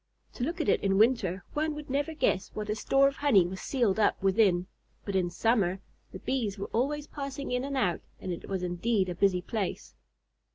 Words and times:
To 0.33 0.43
look 0.43 0.59
at 0.59 0.67
it 0.67 0.81
in 0.81 0.97
winter, 0.97 1.43
one 1.53 1.75
would 1.75 1.87
never 1.87 2.15
guess 2.15 2.49
what 2.55 2.71
a 2.71 2.75
store 2.75 3.07
of 3.07 3.17
honey 3.17 3.45
was 3.45 3.61
sealed 3.61 3.99
up 3.99 4.19
within, 4.23 4.65
but 5.05 5.15
in 5.15 5.29
summer 5.29 5.79
the 6.11 6.17
Bees 6.17 6.57
were 6.57 6.71
always 6.73 7.05
passing 7.05 7.51
in 7.51 7.63
and 7.63 7.77
out, 7.77 8.01
and 8.19 8.31
it 8.33 8.49
was 8.49 8.63
indeed 8.63 9.09
a 9.09 9.13
busy 9.13 9.43
place. 9.43 9.93